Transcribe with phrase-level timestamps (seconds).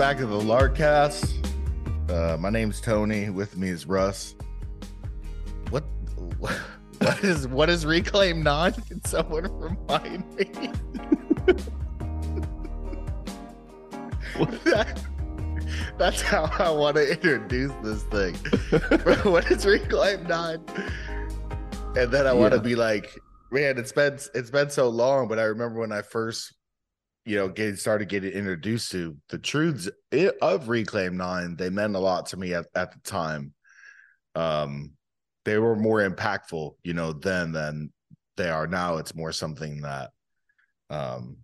[0.00, 1.46] Back to the Larkcast.
[2.10, 3.28] Uh, my name's Tony.
[3.28, 4.34] With me is Russ.
[5.68, 5.84] What?
[7.00, 8.72] What is what is Reclaim Nine?
[8.72, 10.44] Can someone remind me?
[14.64, 15.02] that,
[15.98, 18.34] that's how I want to introduce this thing.
[19.30, 20.64] what is Reclaim Nine?
[21.94, 22.62] And then I want to Yeah.
[22.62, 23.18] be like,
[23.50, 26.54] man, it's been it's been so long, but I remember when I first
[27.24, 29.88] you know, getting started getting introduced to the truths
[30.42, 33.52] of Reclaim Nine, they meant a lot to me at, at the time.
[34.34, 34.92] Um,
[35.44, 37.92] they were more impactful, you know, then than
[38.36, 38.96] they are now.
[38.96, 40.10] It's more something that,
[40.88, 41.38] um,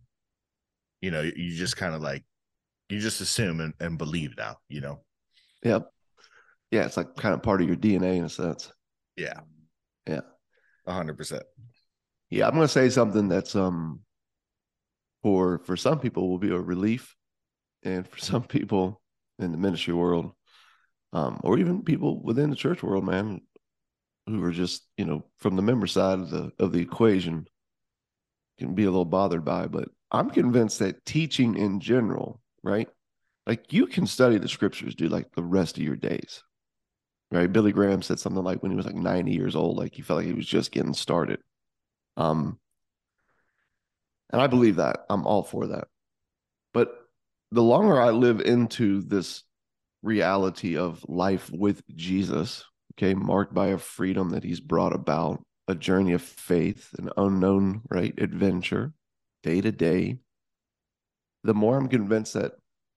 [1.00, 2.24] you know, you just kind of like,
[2.88, 5.02] you just assume and, and believe now, you know?
[5.62, 5.90] Yep.
[6.70, 8.72] Yeah, it's like kind of part of your DNA in a sense.
[9.16, 9.40] Yeah.
[10.06, 10.20] Yeah.
[10.86, 11.42] Hundred percent.
[12.30, 14.00] Yeah, I'm gonna say something that's um
[15.26, 17.16] for for some people will be a relief,
[17.82, 19.02] and for some people
[19.40, 20.30] in the ministry world,
[21.12, 23.40] um, or even people within the church world, man,
[24.28, 27.48] who are just you know from the member side of the of the equation,
[28.60, 29.66] can be a little bothered by.
[29.66, 32.88] But I'm convinced that teaching in general, right?
[33.48, 36.44] Like you can study the scriptures, dude, like the rest of your days.
[37.32, 37.52] Right.
[37.52, 40.18] Billy Graham said something like when he was like 90 years old, like he felt
[40.18, 41.40] like he was just getting started.
[42.16, 42.60] Um,
[44.30, 45.06] and I believe that.
[45.08, 45.88] I'm all for that.
[46.74, 46.94] But
[47.52, 49.44] the longer I live into this
[50.02, 52.64] reality of life with Jesus,
[52.94, 57.82] okay, marked by a freedom that he's brought about, a journey of faith, an unknown,
[57.90, 58.92] right, adventure,
[59.42, 60.18] day to day,
[61.44, 62.52] the more I'm convinced that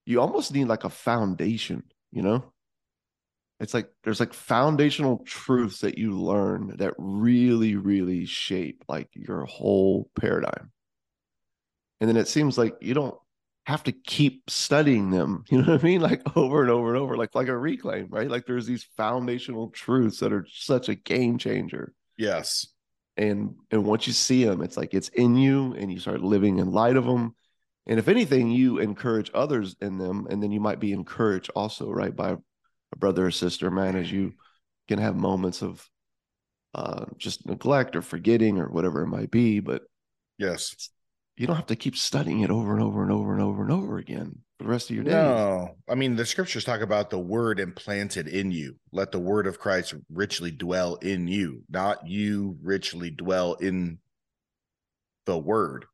[0.06, 2.52] you almost need like a foundation, you know?
[3.60, 9.44] It's like there's like foundational truths that you learn that really, really shape like your
[9.44, 10.72] whole paradigm.
[12.00, 13.16] And then it seems like you don't
[13.66, 16.00] have to keep studying them, you know what I mean?
[16.00, 18.30] Like over and over and over, like like a reclaim, right?
[18.30, 21.92] Like there's these foundational truths that are such a game changer.
[22.16, 22.66] Yes.
[23.16, 26.58] And and once you see them, it's like it's in you and you start living
[26.58, 27.34] in light of them.
[27.86, 31.90] And if anything, you encourage others in them, and then you might be encouraged also,
[31.90, 34.34] right, by a brother or sister, man, as you
[34.86, 35.88] can have moments of
[36.74, 39.60] uh, just neglect or forgetting or whatever it might be.
[39.60, 39.82] But
[40.38, 40.90] Yes.
[41.40, 43.72] You don't have to keep studying it over and over and over and over and
[43.72, 45.14] over again for the rest of your days.
[45.14, 48.76] No, I mean the scriptures talk about the word implanted in you.
[48.92, 54.00] Let the word of Christ richly dwell in you, not you richly dwell in
[55.24, 55.86] the word.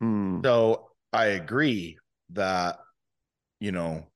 [0.00, 0.40] Hmm.
[0.42, 1.98] So I agree
[2.30, 2.78] that,
[3.60, 4.06] you know,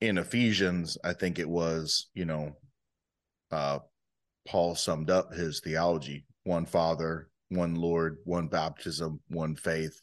[0.00, 2.56] in Ephesians, I think it was, you know,
[3.50, 3.80] uh
[4.48, 10.00] Paul summed up his theology one Father, one Lord, one baptism, one faith.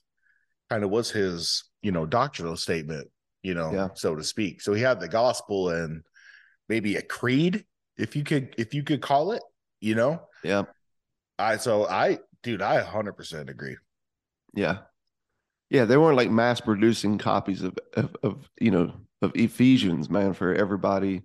[0.69, 3.07] Kind of was his, you know, doctrinal statement,
[3.43, 3.87] you know, Yeah.
[3.95, 4.61] so to speak.
[4.61, 6.03] So he had the gospel and
[6.67, 7.65] maybe a creed,
[7.97, 9.43] if you could, if you could call it,
[9.81, 10.21] you know.
[10.43, 10.63] Yeah.
[11.37, 13.77] I so I dude, I 100% agree.
[14.53, 14.79] Yeah.
[15.69, 15.85] Yeah.
[15.85, 20.53] They weren't like mass producing copies of, of, of, you know, of Ephesians, man, for
[20.53, 21.23] everybody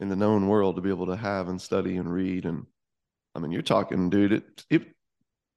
[0.00, 2.44] in the known world to be able to have and study and read.
[2.44, 2.66] And
[3.34, 4.82] I mean, you're talking, dude, it, it,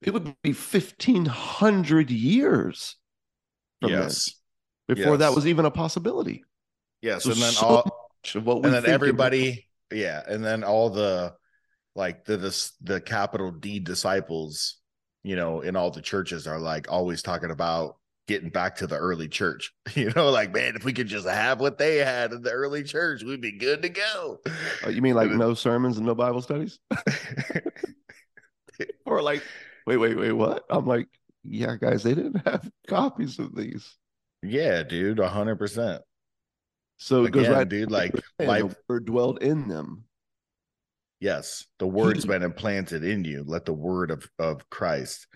[0.01, 2.95] it would be 1500 years
[3.81, 4.31] then yes.
[4.87, 6.43] before that was even a possibility.
[7.01, 8.09] Yes, So and then so all
[8.41, 11.33] what and then everybody yeah and then all the
[11.95, 14.75] like the the, the capital d disciples
[15.23, 17.95] you know in all the churches are like always talking about
[18.27, 21.61] getting back to the early church you know like man if we could just have
[21.61, 24.39] what they had in the early church we'd be good to go
[24.85, 26.79] Uh, you mean like no sermons and no Bible studies?
[29.05, 29.43] or like,
[29.97, 30.63] wait, wait, wait, what?
[30.69, 31.07] I'm like,
[31.43, 33.95] yeah, guys, they didn't have copies of these.
[34.43, 35.99] yeah dude 100%
[36.97, 40.03] So it goes right, dude like life word dwelled in them.
[41.19, 45.27] yes the word's been implanted in you let the word of of christ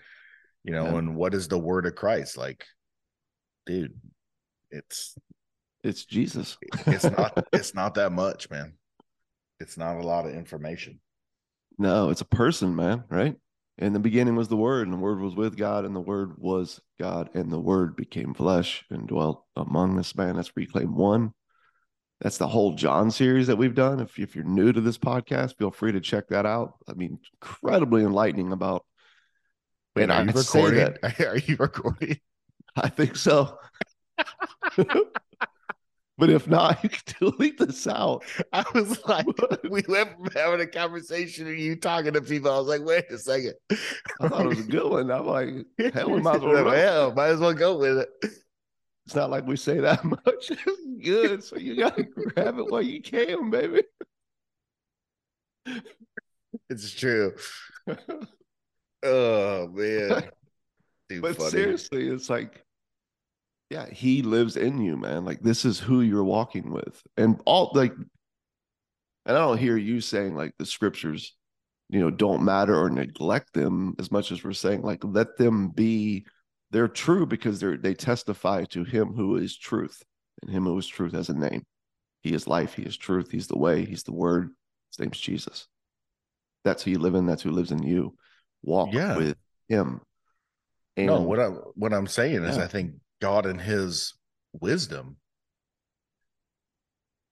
[0.62, 0.98] you know Yeah.
[0.98, 2.64] and what is the word of christ like
[3.66, 3.98] dude
[4.70, 5.16] it's
[5.82, 6.56] It's Jesus.
[6.86, 8.74] it's not it's not that much man
[9.60, 11.00] it's not a lot of information
[11.76, 13.34] no, it's a person, man, right?
[13.76, 16.34] In the beginning was the Word, and the Word was with God, and the Word
[16.38, 20.14] was God, and the Word became flesh and dwelt among us.
[20.14, 21.32] Man, that's Reclaim One.
[22.20, 23.98] That's the whole John series that we've done.
[23.98, 26.74] If, if you're new to this podcast, feel free to check that out.
[26.88, 28.84] I mean, incredibly enlightening about.
[29.96, 30.96] Wait, and are I you say recording?
[31.26, 32.20] Are you recording?
[32.76, 33.58] I think so.
[36.16, 38.24] but if not, you can delete this out.
[38.52, 39.26] I was like,
[39.68, 42.50] we went from having a conversation and you talking to people.
[42.50, 43.54] I was like, wait a second.
[44.20, 45.10] I thought it was a good one.
[45.10, 45.48] I'm like,
[45.92, 46.70] hell, we might as well.
[46.70, 48.08] Hell, might as well go with it.
[49.06, 50.50] It's not like we say that much.
[50.50, 51.44] It's good.
[51.44, 53.82] So you got to grab it while you can, baby.
[56.70, 57.34] It's true.
[59.02, 60.30] Oh man.
[61.10, 61.50] Too but funny.
[61.50, 62.63] seriously, it's like,
[63.70, 65.24] yeah, he lives in you, man.
[65.24, 67.92] Like this is who you're walking with, and all like,
[69.26, 71.34] and I don't hear you saying like the scriptures,
[71.88, 75.68] you know, don't matter or neglect them as much as we're saying like let them
[75.70, 76.26] be.
[76.70, 80.02] They're true because they're they testify to him who is truth,
[80.42, 81.64] and him who is truth has a name.
[82.22, 82.74] He is life.
[82.74, 83.30] He is truth.
[83.30, 83.84] He's the way.
[83.84, 84.50] He's the word.
[84.90, 85.68] His name's Jesus.
[86.64, 87.26] That's who you live in.
[87.26, 88.16] That's who lives in you.
[88.62, 89.16] Walk Yeah.
[89.16, 89.36] with
[89.68, 90.00] him.
[90.96, 94.14] And no, what I'm what I'm saying is I think God in his
[94.52, 95.16] wisdom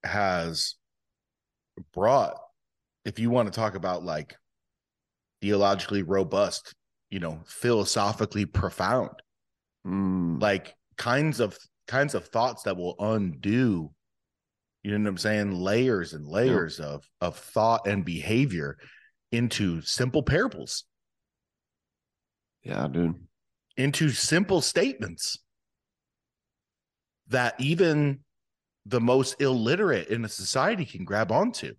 [0.03, 0.75] has
[1.93, 2.35] brought
[3.05, 4.35] if you want to talk about like
[5.41, 6.73] theologically robust,
[7.09, 9.11] you know, philosophically profound,
[9.85, 11.57] Mm, like kinds of
[11.87, 13.91] kinds of thoughts that will undo
[14.83, 18.77] you know what i'm saying layers and layers of of thought and behavior
[19.33, 20.85] into simple parables.
[22.63, 23.15] Yeah, dude.
[23.75, 25.39] into simple statements
[27.27, 28.19] that even
[28.85, 31.73] the most illiterate in a society can grab onto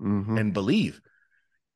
[0.00, 0.38] Mhm.
[0.38, 1.00] and believe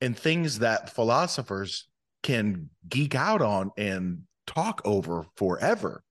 [0.00, 1.88] and things that philosophers
[2.22, 6.02] can geek out on and talk over forever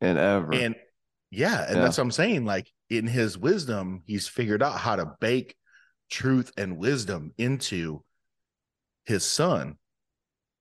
[0.00, 0.54] and ever.
[0.54, 0.76] And
[1.30, 1.82] yeah, and Yeah.
[1.82, 2.44] that's what I'm saying.
[2.44, 5.56] Like in his wisdom, he's figured out how to bake
[6.10, 8.04] truth and wisdom into
[9.04, 9.78] his son.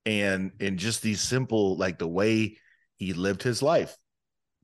[0.06, 2.58] And in just these simple, like the way
[2.96, 3.96] he lived his life,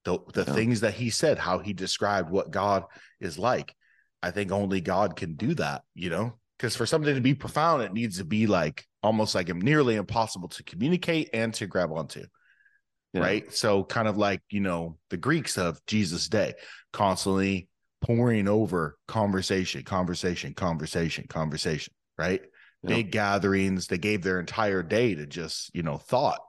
[0.06, 0.54] the the Yeah.
[0.54, 2.86] things that he said, how he described what God
[3.19, 3.75] is like.
[4.24, 6.40] I think only God can do that, you know?
[6.57, 10.48] Because for something to be profound, it needs to be like almost like nearly impossible
[10.50, 12.24] to communicate and to grab onto
[13.13, 13.22] Yeah.
[13.22, 13.54] right?
[13.54, 16.54] So kind of like, you know, the Greeks of Jesus' day,
[16.92, 17.68] constantly
[18.01, 22.42] pouring over conversation, conversation, conversation, conversation, right?
[22.84, 22.96] Yeah.
[22.96, 26.40] Big gatherings, they gave their entire day to just, you know, thought.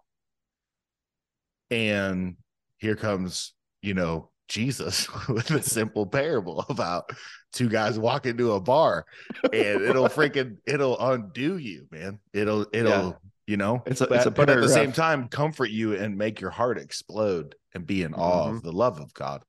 [1.71, 2.37] And
[2.79, 7.11] here comes, you know, Jesus with a simple parable about
[7.53, 9.05] two guys walking into a bar
[9.45, 12.19] and it'll freaking it'll undo you, man.
[12.33, 13.13] It'll it'll Yeah.
[13.49, 16.17] you know It's a- but, it's a but at the same time comfort you and
[16.17, 18.57] make your heart explode and be in awe Mm-hmm.
[18.57, 19.43] of the love of God.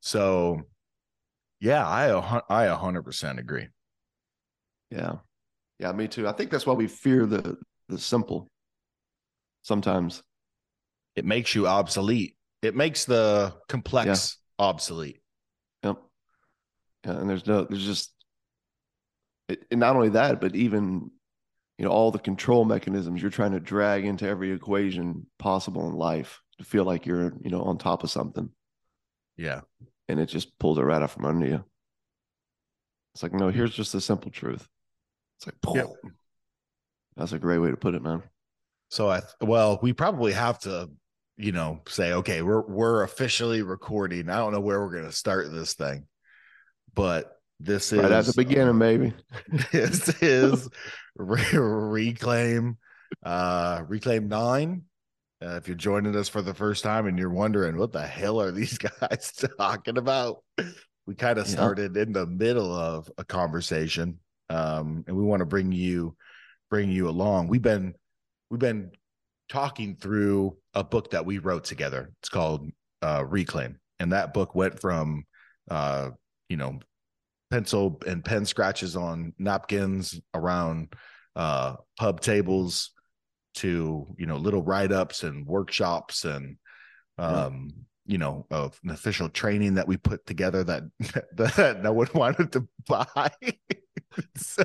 [0.00, 0.62] So
[1.60, 2.08] yeah, I
[2.48, 3.68] I a hundred percent agree.
[4.90, 5.16] Yeah.
[5.78, 6.28] Yeah, me too.
[6.28, 7.56] I think that's why we fear the
[7.88, 8.48] the simple
[9.62, 10.22] sometimes.
[11.16, 12.36] It makes you obsolete.
[12.62, 15.20] It makes the complex obsolete.
[15.82, 15.96] Yep.
[17.06, 18.12] Yeah, and there's no there's just
[19.48, 21.10] it, and not only that, but even
[21.78, 25.94] you know, all the control mechanisms you're trying to drag into every equation possible in
[25.94, 28.50] life to feel like you're, you know, on top of something.
[29.38, 29.62] Yeah.
[30.06, 31.64] And it just pulls it right out from under you.
[33.14, 34.68] It's like, no, here's just the simple truth.
[35.38, 35.96] It's like, Yep.
[37.16, 38.22] that's a great way to put it, man.
[38.90, 40.90] So I well, we probably have to,
[41.40, 44.28] you know, say, okay, we're we're officially recording.
[44.28, 46.06] I don't know where we're gonna start this thing,
[46.94, 49.12] but this is at the beginning, maybe.
[49.72, 50.68] this is
[51.16, 52.78] re- reclaim
[53.24, 54.82] uh reclaim nine
[55.44, 58.40] uh, if you're joining us for the first time and you're wondering what the hell
[58.40, 60.44] are these guys talking about
[61.06, 61.52] we kind of Yeah.
[61.54, 66.16] started in the middle of a conversation um and we want to bring you
[66.70, 67.94] bring you along we've been
[68.48, 68.92] we've been
[69.48, 72.12] talking through a book that we wrote together.
[72.20, 72.70] It's called
[73.02, 73.78] uh reclaim.
[73.98, 75.24] And that book went from
[75.70, 76.10] uh
[76.48, 76.78] you know
[77.50, 80.94] pencil and pen scratches on napkins around
[81.36, 82.90] uh pub tables
[83.54, 86.56] to you know little write-ups and workshops and
[87.18, 87.72] um
[88.06, 90.82] you know of an official training that we put together that
[91.36, 93.30] that no one wanted to buy.
[94.36, 94.64] So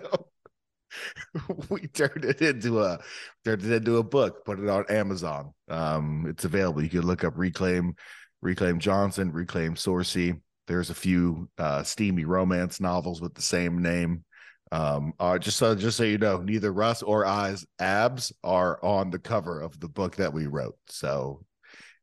[1.70, 3.00] we turned it into a
[3.44, 7.24] turned it into a book put it on amazon um it's available you can look
[7.24, 7.96] up reclaim
[8.42, 10.40] reclaim johnson reclaim Sourcey.
[10.68, 14.24] there's a few uh steamy romance novels with the same name
[14.72, 19.12] Um, uh, just so just so you know, neither Russ or I's abs are on
[19.12, 20.76] the cover of the book that we wrote.
[20.90, 21.46] So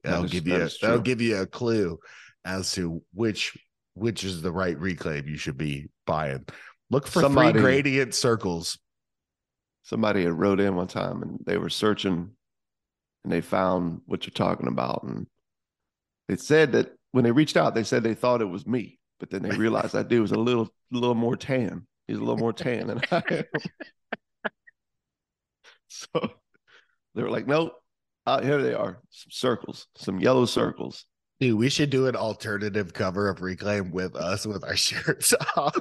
[0.04, 1.98] that'll is- give that you a, that'll give you a clue
[2.44, 3.58] as to which
[3.94, 6.46] which is the right reclaim you should be buying.
[6.88, 8.78] Look for Somebody- three gradient circles.
[9.82, 12.30] Somebody had wrote in one time and they were searching
[13.24, 15.02] and they found what you're talking about.
[15.02, 15.26] And
[16.28, 19.30] it said that when they reached out, they said they thought it was me, but
[19.30, 21.86] then they realized that dude was a little, little more tan.
[22.06, 23.44] He's a little more tan than I am.
[25.88, 26.08] so
[27.14, 27.74] they were like, nope.
[28.24, 31.06] Out here they are, some circles, some yellow circles.
[31.40, 35.76] Dude, we should do an alternative cover of Reclaim with us with our shirts off.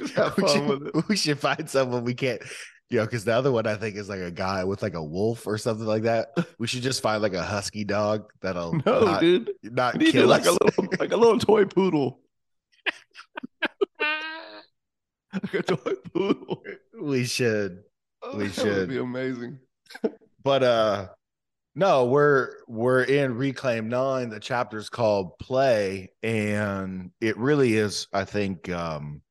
[0.00, 1.08] Just have we, fun with should, it.
[1.08, 2.42] we should find someone we can't,
[2.88, 5.04] you know, because the other one I think is like a guy with like a
[5.04, 6.28] wolf or something like that.
[6.58, 9.50] We should just find like a husky dog that'll No, not, dude.
[9.62, 10.48] not We kill like us.
[10.48, 12.20] a little, like a little toy poodle.
[15.32, 16.62] Like a toy poodle.
[17.00, 17.84] we should.
[18.36, 18.76] We that should.
[18.76, 19.58] would be amazing.
[20.42, 21.08] but uh
[21.76, 28.24] no we're we're in reclaim nine the chapter's called play and it really is i
[28.24, 29.22] think um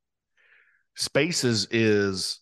[0.99, 2.39] spaces is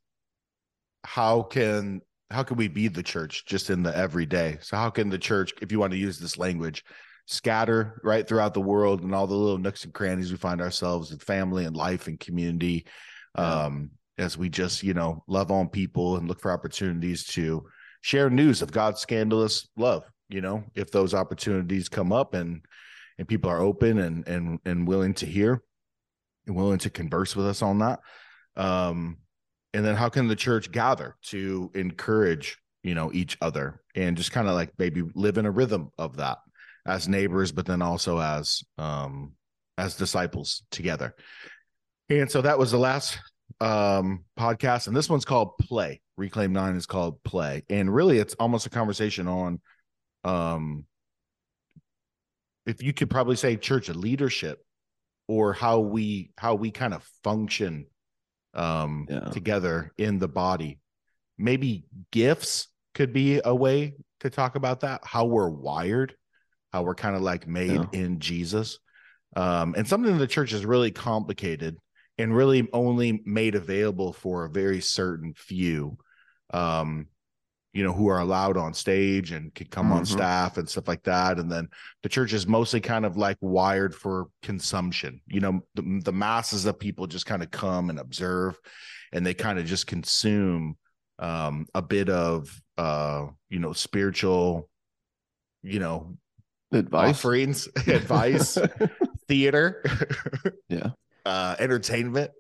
[1.03, 5.09] how can how can we be the church just in the everyday so how can
[5.09, 6.83] the church if you want to use this language
[7.27, 11.11] scatter right throughout the world and all the little nooks and crannies we find ourselves
[11.11, 12.85] in family and life and community
[13.35, 17.63] um as we just you know love on people and look for opportunities to
[18.01, 20.03] share news of God's scandalous love.
[20.29, 22.61] You know, if those opportunities come up and
[23.17, 25.61] and people are open and and and willing to hear
[26.45, 27.99] and willing to converse with us on that.
[28.57, 29.17] Um,
[29.73, 34.31] and then how can the church gather to encourage you know each other and just
[34.31, 36.37] kind of like maybe live in a rhythm of that
[36.85, 39.33] as neighbors, but then also as um
[39.77, 41.13] as disciples together.
[42.09, 43.19] And so that was the last
[43.61, 48.35] um podcast and this one's called play reclaim 9 is called play and really it's
[48.35, 49.59] almost a conversation on
[50.25, 50.85] um
[52.65, 54.59] if you could probably say church leadership
[55.27, 57.87] or how we how we kind of function
[58.57, 59.29] um Yeah.
[59.31, 60.79] together in the body
[61.37, 66.15] maybe gifts could be a way to talk about that how we're wired
[66.73, 67.85] how we're kind of like made Yeah.
[67.93, 68.79] in jesus
[69.35, 71.77] um and something in the church is really complicated
[72.17, 75.97] and really only made available for a very certain few
[76.51, 77.07] um
[77.77, 80.07] you know who are allowed on stage and can come on Mhm.
[80.07, 81.69] staff and stuff like that and then
[82.01, 86.65] the church is mostly kind of like wired for consumption you know the, the masses
[86.65, 88.57] of people just kind of come and observe
[89.13, 90.75] and they kind of just consume
[91.19, 94.67] um a bit of uh you know spiritual
[95.62, 96.17] you know
[96.72, 97.10] Advice.
[97.17, 98.57] offerings advice
[99.27, 99.84] theater
[100.67, 100.89] Yeah.
[101.27, 102.31] uh entertainment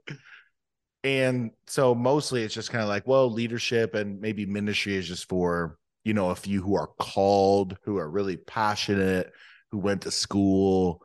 [1.07, 5.27] and so mostly it's just kind of like well leadership and maybe ministry is just
[5.29, 9.31] for you know a few who are called who are really passionate
[9.71, 11.01] who went to school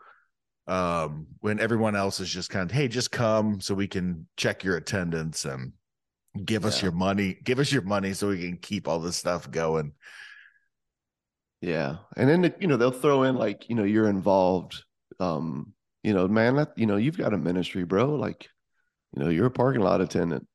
[0.66, 4.64] um when everyone else is just kind of hey just come so we can check
[4.64, 5.73] your attendance and
[6.44, 9.50] give us your money give us your money so we can keep all this stuff
[9.50, 9.92] going
[11.61, 11.99] Yeah.
[12.16, 14.85] And then, the, you know, they'll throw in like, you know, you're involved.
[15.21, 18.16] Um, you know, man, that, you know, you've got a ministry, bro.
[18.16, 18.49] Like,
[19.14, 20.47] you know, you're a parking lot attendant,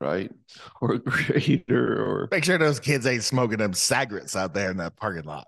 [0.00, 0.30] right?
[0.80, 4.78] Or a grader or, make sure those kids ain't smoking them cigarettes out there in
[4.78, 5.46] that parking lot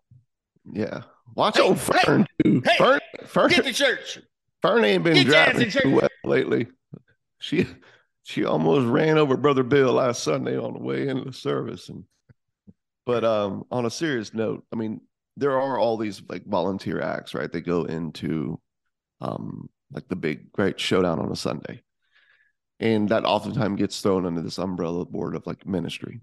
[0.71, 1.03] yeah.
[1.35, 2.67] Watch Hey, old hey, Fern, dude.
[2.67, 4.19] hey, Fern, Fern, get to church
[4.61, 6.69] Fern ain't been get driving too well lately.
[7.39, 7.67] She,
[8.23, 11.89] she almost ran over Brother Bill last Sunday on the way into the service.
[11.89, 12.05] And,
[13.05, 15.01] but um, on a serious note, I mean,
[15.37, 17.51] there are all these like volunteer acts, right?
[17.51, 18.61] They go into
[19.21, 21.83] um, like the big great showdown on a Sunday.
[22.81, 26.21] And that oftentimes gets thrown under this umbrella board of like ministry.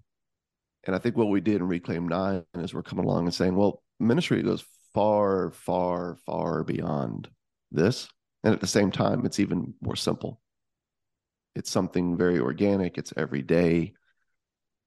[0.85, 3.55] And I think what we did in Reclaim Nine is we're coming along and saying,
[3.55, 7.29] well, ministry goes far, far, far beyond
[7.71, 8.09] this.
[8.43, 10.41] And at the same time, it's even more simple.
[11.55, 13.93] It's something very organic, it's everyday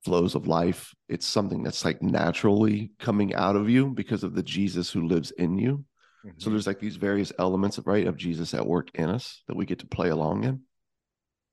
[0.05, 0.95] flows of life.
[1.09, 5.31] It's something that's like naturally coming out of you because of the Jesus who lives
[5.33, 5.85] in you.
[6.25, 6.39] Mm-hmm.
[6.39, 9.57] So there's like these various elements of right of Jesus at work in us that
[9.57, 10.61] we get to play along in.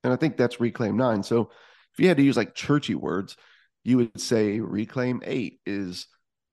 [0.04, 1.24] And I think that's reclaim nine.
[1.24, 1.50] So
[1.94, 3.36] if you had to use like churchy words,
[3.84, 6.08] you would say reclaim eight is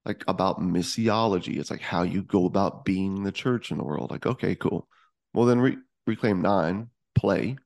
[0.04, 1.58] like about missiology.
[1.58, 4.10] It's like how you go about being the church in the world.
[4.10, 4.88] Like, okay, cool.
[5.34, 7.58] Well, then re- reclaim nine, play,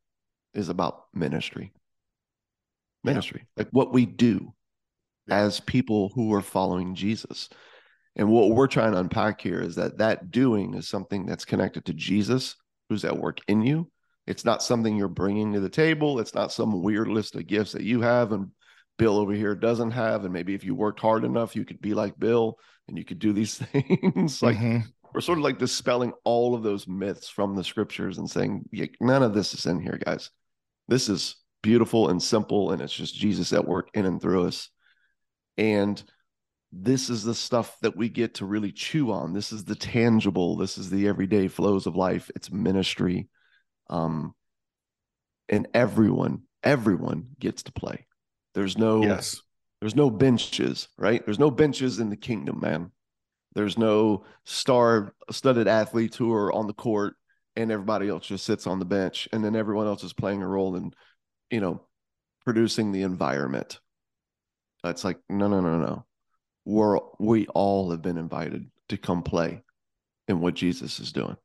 [0.54, 1.72] is about ministry.
[3.04, 3.12] Yeah.
[3.12, 4.52] Ministry, like what we do
[5.26, 5.36] Yeah.
[5.38, 7.48] as people who are following Jesus.
[8.20, 11.86] And what we're trying to unpack here is that that doing is something that's connected
[11.86, 12.54] to Jesus,
[12.90, 13.90] who's at work in you,
[14.26, 16.20] It's not something you're bringing to the table.
[16.20, 18.50] It's not some weird list of gifts that you have and
[18.98, 20.24] Bill over here doesn't have.
[20.24, 22.58] And maybe if you worked hard enough, you could be like Bill
[22.88, 24.42] and you could do these things.
[24.42, 24.86] like mm-hmm.
[25.14, 28.86] we're sort of like dispelling all of those myths from the scriptures and saying, yeah,
[29.00, 30.28] none of this is in here, guys.
[30.88, 34.68] This is beautiful and simple, and it's just Jesus at work in and through us.
[35.56, 36.02] And
[36.72, 39.32] this is the stuff that we get to really chew on.
[39.32, 40.56] This is the tangible.
[40.56, 42.30] This is the everyday flows of life.
[42.36, 43.28] It's ministry.
[43.88, 44.34] Um,
[45.48, 48.06] and everyone, everyone gets to play.
[48.54, 49.40] There's no yes.
[49.80, 51.24] There's no benches, right?
[51.24, 52.92] There's no benches in the kingdom, man.
[53.54, 57.14] There's no star studded athletes who are on the court
[57.56, 60.46] and everybody else just sits on the bench and then everyone else is playing a
[60.46, 60.92] role in,
[61.50, 61.80] you know,
[62.44, 63.80] producing the environment.
[64.84, 66.04] It's like, no, no, no, no
[66.64, 69.62] we're we all have been invited to come play
[70.28, 71.36] in what Jesus is doing.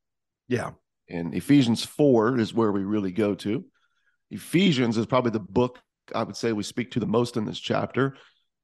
[0.47, 0.71] Yeah.
[1.09, 3.63] And Ephesians 4 is where we really go to.
[4.31, 5.79] Ephesians is probably the book
[6.13, 8.17] I would say we speak to the most in this chapter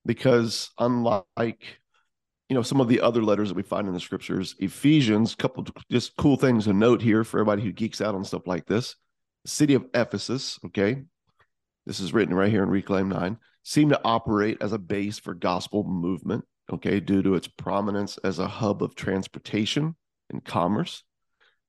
[0.06, 1.80] because unlike
[2.50, 5.66] you know some of the other letters that we find in the scriptures, Ephesians, couple
[5.90, 8.96] just cool things to note here for everybody who geeks out on stuff like this.
[9.46, 11.04] The city of Ephesus, okay,
[11.86, 15.34] this is written right here in Reclaim 9, seemed to operate as a base for
[15.34, 19.96] gospel movement, okay, due to its prominence as a hub of transportation
[20.30, 21.04] and commerce.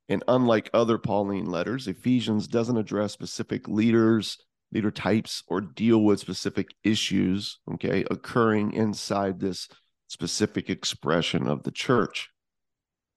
[0.09, 4.39] And unlike other Pauline letters, Ephesians doesn't address specific leaders,
[4.73, 9.69] leader types, or deal with specific issues, okay, occurring inside this
[10.09, 12.31] specific expression of the church.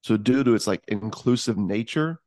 [0.03, 2.20] So, due to its like inclusive nature,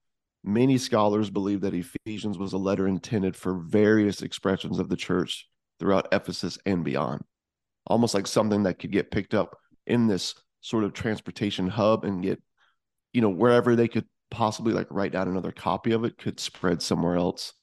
[0.45, 5.49] Many scholars believe that Ephesians was a letter intended for various expressions of the church
[5.79, 7.23] throughout Ephesus and beyond,
[7.87, 9.57] almost like something that could get picked up
[9.87, 12.41] in this sort of transportation hub and get,
[13.13, 16.83] you know, wherever they could possibly like write down another copy of it could spread
[16.83, 17.55] somewhere else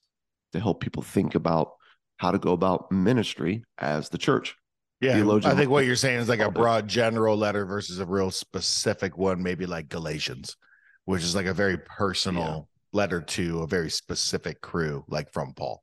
[0.53, 1.73] to help people think about
[2.17, 4.55] how to go about ministry as the church.
[5.01, 8.05] Yeah, Theologian I think what you're saying is like a broad general letter versus a
[8.05, 10.55] real specific one, maybe like Galatians
[11.05, 12.99] which is like a very personal yeah.
[12.99, 15.81] letter to a very specific crew, like from Paul.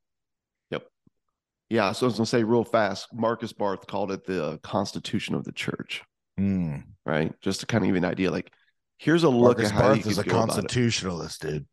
[1.72, 1.92] Yeah.
[1.92, 5.44] So I was going to say real fast Markus Barth called it the Constitution of
[5.44, 6.02] the Church.
[6.38, 6.84] Mm.
[7.06, 7.32] Right.
[7.40, 8.52] Just to kind of give you an idea, like,
[8.98, 11.66] here's a look Markus at how Barth is a constitutionalist, dude.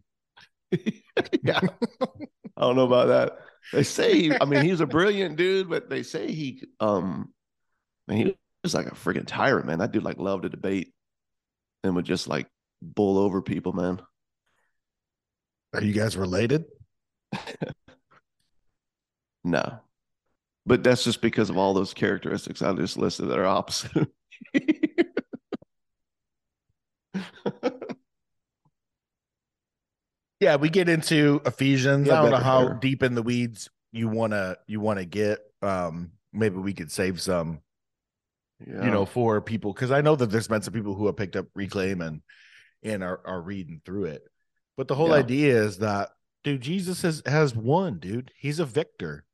[1.44, 1.60] yeah.
[2.56, 3.40] I don't know about that.
[3.74, 7.34] They say, he, I mean, he's a brilliant dude, but they say he, um,
[8.08, 9.80] man, he was like a freaking tyrant, man.
[9.80, 10.94] That dude like loved to debate
[11.84, 12.48] and would just like
[12.82, 14.02] bull over people, man.
[15.74, 16.64] Are you guys related?
[19.44, 19.82] no.
[20.70, 24.08] But that's just because of all those characteristics I just listed that are opposite.
[30.40, 32.06] yeah, we get into Ephesians.
[32.06, 32.80] Yeah, I don't know how better.
[32.80, 35.40] deep in the weeds you wanna you wanna get.
[35.64, 37.62] Um, maybe we could save some,
[38.64, 38.86] yeah.
[38.86, 41.36] you know, for people because I know that there's been some people who have picked
[41.36, 42.22] up reclaim and
[42.84, 44.22] and are, are reading through it.
[44.78, 45.16] But the whole yeah.
[45.16, 46.12] idea is that,
[46.44, 48.32] dude, Jesus has, has won, dude.
[48.38, 49.26] He's a victor.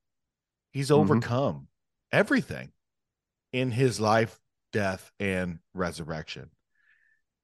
[0.76, 1.10] He's mm-hmm.
[1.10, 1.70] overcome
[2.12, 2.70] everything
[3.54, 4.38] in his life,
[4.74, 6.50] death, and resurrection.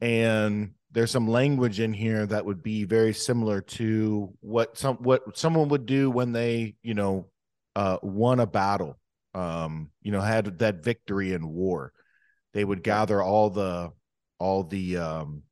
[0.02, 5.38] And there's some language in here that would be very similar to what some what
[5.38, 7.30] someone would do when they, you know,
[7.78, 9.00] uh, won a battle.
[9.34, 11.94] Um, you know, had that victory in war.
[12.54, 13.94] They would gather all the
[14.40, 15.44] all the um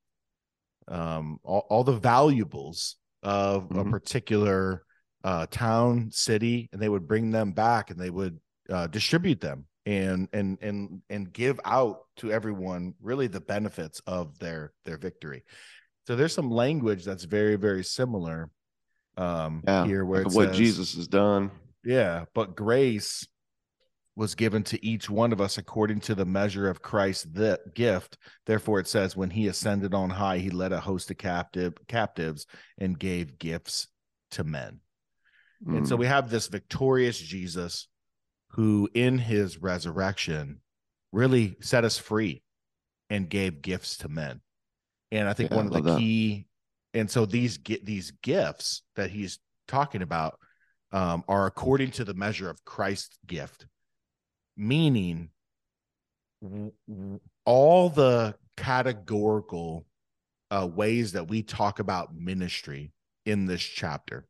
[0.89, 3.80] um, all, all the valuables of mm-hmm.
[3.80, 4.84] a particular
[5.23, 9.65] uh, town, city, and they would bring them back and they would uh, distribute them
[9.86, 15.43] and and and and give out to everyone really the benefits of their their victory.
[16.05, 18.49] So there's some language that's very very similar
[19.17, 21.51] um yeah, here where what says, Jesus has done.
[21.84, 23.27] Yeah, but grace
[24.15, 28.17] was given to each one of us according to the measure of Christ's the gift.
[28.45, 32.45] Therefore, it says, when he ascended on high, he led a host of captive captives
[32.77, 33.88] and gave gifts
[34.32, 34.82] to men.
[35.65, 35.78] Mm.
[35.78, 36.02] And so hmm.
[36.02, 37.88] we have this victorious Jesus
[38.54, 40.62] who, in his resurrection,
[41.12, 42.41] really set us free
[43.10, 44.41] and gave gifts to men.
[45.12, 46.48] And I think yeah, one of the key,
[46.93, 50.39] and so these get these gifts that he's talking about
[50.91, 53.65] um, are according to the measure of Christ's gift
[54.60, 55.30] meaning
[57.45, 59.86] all the categorical
[60.52, 62.91] uh, ways that we talk about ministry
[63.26, 64.28] in this chapter,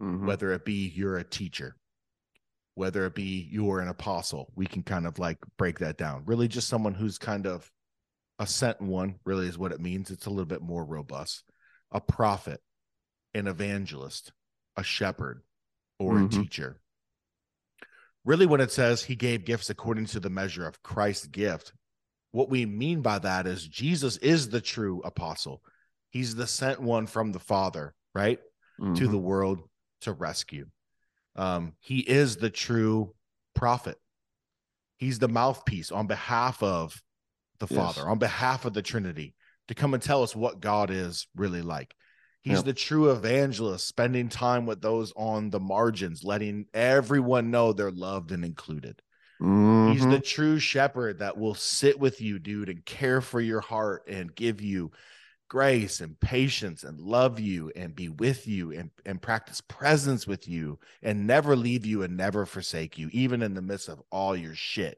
[0.00, 0.26] mm-hmm.
[0.26, 1.76] whether it be you're a teacher,
[2.74, 6.22] whether it be you're an apostle, we can kind of like break that down.
[6.26, 7.70] Really, just someone who's kind of
[8.38, 10.10] a sent one, really is what it means.
[10.10, 11.44] It's a little bit more robust.
[11.92, 12.60] A prophet,
[13.34, 14.32] an evangelist,
[14.76, 15.42] a shepherd
[15.98, 16.30] or a Mhm.
[16.30, 16.80] teacher.
[18.24, 21.72] Really, when it says he gave gifts according to the measure of Christ's gift,
[22.32, 25.62] what we mean by that is Jesus is the true apostle.
[26.10, 28.40] He's the sent one from the Father, right?
[28.78, 29.10] to Mhm.
[29.10, 29.68] the world
[30.00, 30.66] to rescue.
[31.36, 33.14] Um, he is the true
[33.54, 33.96] prophet.
[34.98, 37.00] He's the mouthpiece on behalf of
[37.58, 37.76] the Yes.
[37.76, 39.34] Father, on behalf of the Trinity,
[39.68, 41.94] to come and tell us what God is really like.
[42.42, 47.90] He's the true evangelist, spending time with those on the margins, letting everyone know they're
[47.90, 49.02] loved and included.
[49.86, 50.10] He's Mhm.
[50.10, 54.34] the true shepherd that will sit with you, dude, and care for your heart and
[54.34, 54.90] give you
[55.50, 60.46] grace and patience and love you and be with you and, and practice presence with
[60.46, 64.36] you and never leave you and never forsake you, even in the midst of all
[64.36, 64.96] your shit.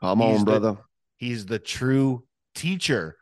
[0.00, 0.76] Come He's on, the- brother.
[1.18, 2.24] He's the true
[2.56, 3.16] teacher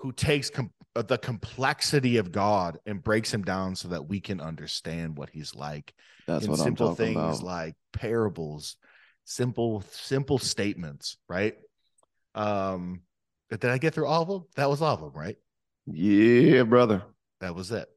[0.00, 4.20] who takes com- uh, the complexity of God and breaks him down so that we
[4.20, 5.94] can understand what he's like
[6.26, 7.42] That's in what I'm simple talking things about.
[7.42, 8.76] like parables,
[9.24, 11.56] simple, simple statements, right?
[12.34, 13.00] Um,
[13.50, 14.44] did I get through all of them?
[14.56, 15.36] That was all of them, right?
[15.92, 17.02] Yeah, brother.
[17.40, 17.88] That was it.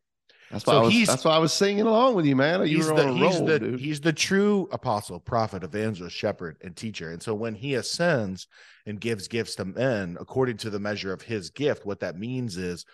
[0.52, 2.68] That's So why I was, that's why I was singing along with you, man.
[2.68, 3.80] You he's were the on a he's roll, the dude.
[3.80, 7.12] he's the true apostle, prophet, evangelist, shepherd, and teacher.
[7.12, 8.48] And so when he ascends
[8.86, 12.58] and gives gifts to men according to the measure of his gift, what that means
[12.58, 12.86] is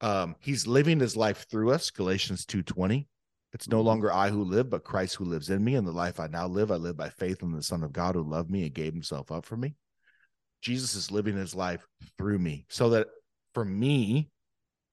[0.00, 3.06] um he's living his life through us, Galatians 2:20.
[3.52, 3.84] It's no Mhm.
[3.84, 5.74] longer I who live, but Christ who lives in me.
[5.74, 8.14] And the life I now live, I live by faith in the Son of God
[8.14, 9.74] who loved me and gave himself up for me.
[10.60, 11.86] Jesus is living his life
[12.16, 12.66] through me.
[12.68, 13.08] So that
[13.58, 14.28] for me,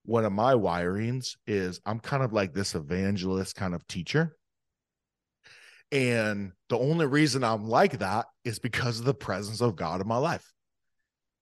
[0.06, 4.36] one of my wirings is I'm kind of like this evangelist kind of teacher.
[5.92, 10.08] And the only reason I'm like that is because of the presence of God in
[10.08, 10.52] my life.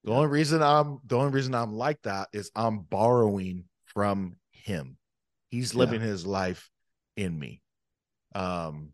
[0.03, 4.97] The only reason I'm the only reason I'm like that is I'm borrowing from him.
[5.49, 5.79] He's Yeah.
[5.79, 6.69] living his life
[7.15, 7.61] in me.
[8.35, 8.91] Um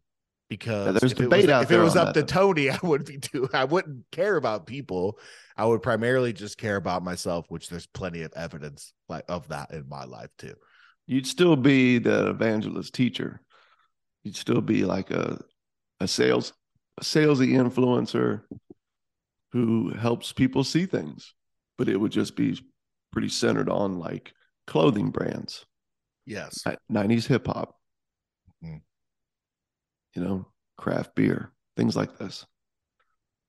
[0.49, 2.79] because there's if it debate was, out if it was up that, to Tony, I
[2.83, 5.19] would be too I wouldn't care about people.
[5.55, 9.71] I would primarily just care about myself, which there's plenty of evidence like of that
[9.71, 10.55] in my life too.
[11.07, 13.41] You'd still be the evangelist teacher.
[14.23, 15.39] You'd still be like a
[15.99, 16.53] a sales
[16.97, 18.41] a salesy influencer
[19.51, 21.33] who helps people see things,
[21.77, 22.59] but it would just be
[23.11, 24.33] pretty centered on like
[24.67, 25.65] clothing brands,
[26.25, 26.63] Yes.
[26.89, 27.78] nineties hip hop.
[30.15, 32.45] You know, craft beer, things like this.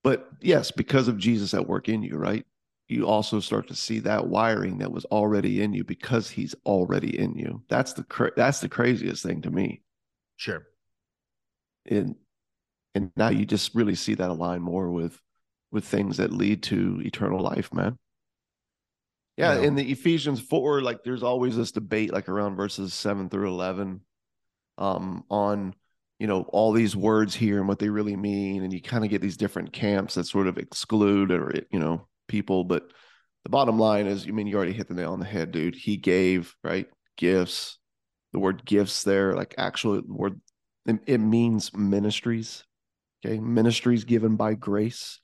[0.02, 2.46] But yes, because of Jesus at work in you, right?
[2.88, 7.18] You also start to see that wiring that was already in you because he's already
[7.18, 7.62] in you.
[7.68, 9.82] That's the cra- that's the craziest thing to me.
[10.36, 10.66] Sure.
[11.86, 12.16] And
[12.94, 15.20] and now you just really see that align more with
[15.70, 17.96] with things that lead to eternal life, man.
[19.36, 19.66] Yeah, Yeah.
[19.68, 24.00] in the Ephesians 4, like there's always this debate like around verses 7 through 11
[24.78, 25.74] um on
[26.20, 29.11] you know all these words here and what they really mean and you kind of
[29.11, 32.92] get these different camps that sort of exclude or you know people but
[33.42, 35.74] the bottom line is I mean you already hit the nail on the head dude.
[35.74, 37.78] He gave right gifts.
[38.33, 40.40] The word gifts there like actually the word
[40.87, 42.64] it, it means ministries
[43.24, 43.40] okay?
[43.40, 45.20] Ministries given by grace.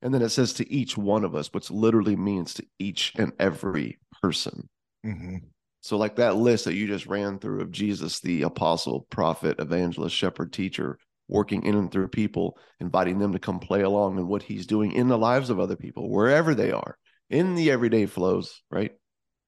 [0.00, 3.32] And then it says to each one of us which literally means to each and
[3.40, 4.68] every person.
[5.02, 5.38] Hmm
[5.80, 10.14] so, like that list that you just ran through of Jesus, the apostle, prophet, evangelist,
[10.14, 14.42] shepherd, teacher, working in and through people, inviting them to come play along in what
[14.42, 16.96] he's doing in the lives of other people, wherever they are,
[17.30, 18.92] in the everyday flows, right,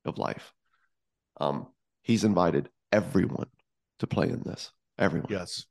[0.04, 0.52] of life.
[1.40, 1.66] Um,
[2.02, 3.48] he's invited everyone
[3.98, 4.70] to play in this.
[4.98, 5.30] Everyone.
[5.30, 5.64] Yes.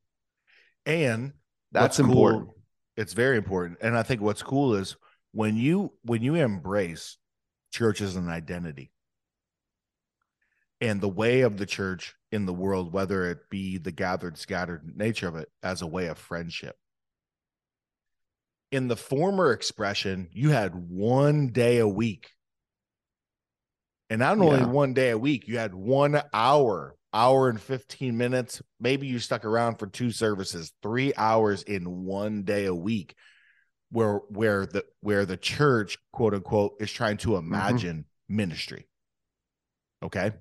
[0.86, 1.34] And
[1.72, 2.48] That's important.
[2.48, 2.56] cool-
[2.98, 3.78] it's very important.
[3.82, 4.98] And I think what's cool is
[5.32, 7.18] when you when you embrace
[7.72, 8.92] church as an identity
[10.82, 14.96] and the way of the church in the world, whether it be the gathered, scattered
[14.96, 16.76] nature of it as a way of friendship.
[18.72, 22.30] In the former expression, you had one day a week.
[24.10, 24.68] And not only Yeah.
[24.68, 28.62] one day a week, you had one hour, hour and 15 minutes.
[28.80, 33.16] Maybe you stuck around for two services, three hours in one day a week,
[33.92, 37.54] where where the where the church, quote unquote, is trying to mm-hmm.
[37.54, 38.88] imagine ministry.
[40.04, 40.32] Okay.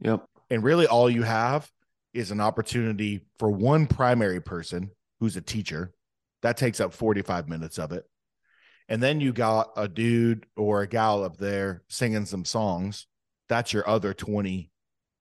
[0.00, 0.24] Yep.
[0.50, 1.70] And really, all you have
[2.14, 5.92] is an opportunity for one primary person who's a teacher.
[6.42, 8.04] That takes up 45 minutes of it.
[8.88, 13.06] And then you got a dude or a gal up there singing some songs.
[13.48, 14.70] That's your other 20,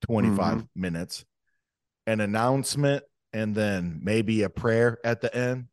[0.02, 0.62] 25 mm-hmm.
[0.76, 1.26] minutes.
[2.06, 5.66] An announcement, and then maybe a prayer at the end.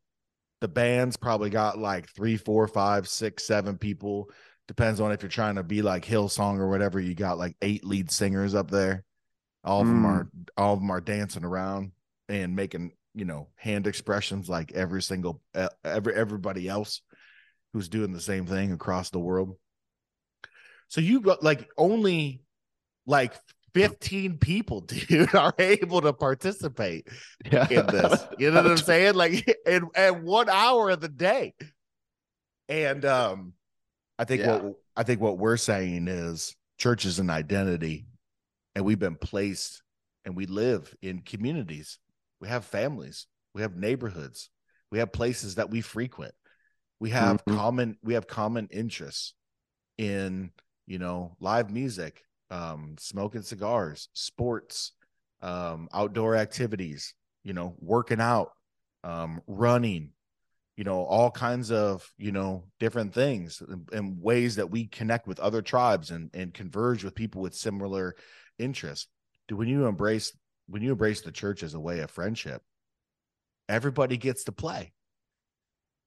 [0.59, 4.29] The band's probably got like three, four, five, six, seven people.
[4.67, 6.99] Depends on if you're trying to be like Hillsong or whatever.
[6.99, 9.03] You got like eight lead singers up there
[9.63, 11.91] All of them are all of them are dancing around
[12.29, 17.01] and making you know hand expressions like every single uh, every everybody else
[17.73, 19.55] who's doing the same thing across the world.
[20.87, 22.41] So you got like only
[23.05, 23.33] like
[23.73, 27.07] 15 people, dude, are able to participate
[27.51, 27.67] yeah.
[27.69, 28.25] in this.
[28.39, 29.15] You know what I'm saying?
[29.15, 31.53] Like in, in one hour of the day.
[32.69, 33.53] And um
[34.17, 34.57] I think yeah.
[34.57, 38.07] what I think what we're saying is church is an identity
[38.75, 39.81] and we've been placed
[40.25, 41.99] and we live in communities.
[42.41, 44.49] We have families, we have neighborhoods,
[44.91, 46.33] we have places that we frequent.
[46.99, 47.57] We have mm-hmm.
[47.57, 49.33] common we have common interests
[49.97, 50.51] in,
[50.87, 54.93] you know, live music, um, smoking cigars, sports,
[55.41, 58.51] um, outdoor activities, you know, working out,
[59.03, 60.11] um, running,
[60.77, 65.27] you know, all kinds of, you know, different things and, and ways that we connect
[65.27, 68.15] with other tribes and, and converge with people with similar
[68.59, 69.07] interests.
[69.47, 70.35] Do when you embrace
[70.67, 72.61] when you embrace the church as a way of friendship,
[73.69, 74.91] everybody gets to play.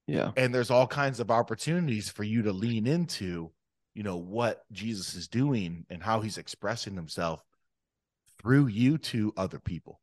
[0.07, 0.33] Yeah.
[0.37, 3.53] And there's all kinds of opportunities for you to lean into
[3.95, 7.43] you know what Jesus is doing and how he's expressing himself
[8.41, 10.01] through you to other people.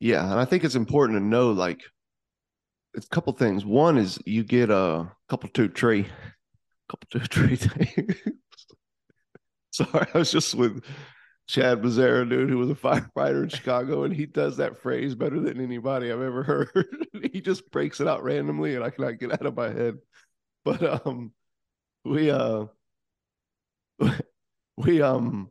[0.00, 1.82] Yeah, and I think it's important to know like
[2.96, 3.64] a couple things.
[3.64, 6.06] One is you get a couple two tree,
[6.88, 8.16] couple two tree things.
[9.72, 10.84] Sorry, I was just with
[11.46, 15.40] Chad Becerra, dude, who was a firefighter in Chicago, and he does that phrase better
[15.40, 17.06] than anybody I've ever heard.
[17.32, 19.98] he just breaks it out randomly, and I cannot get out of my head.
[20.64, 21.32] But um,
[22.04, 22.66] we uh
[24.76, 25.50] we um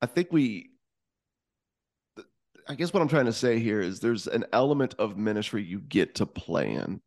[0.00, 0.70] I think we
[2.68, 5.80] I guess what I'm trying to say here is there's an element of ministry you
[5.80, 7.00] get to play in.